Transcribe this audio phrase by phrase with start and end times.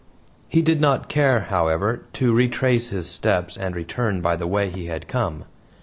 [0.49, 4.87] He did not care, however, to retrace his steps and return by the way he
[4.87, 5.43] had come.